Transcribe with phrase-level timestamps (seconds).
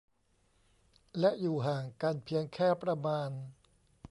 [1.19, 3.29] และอยู่ห่างกันเพียงแค่ประมาณ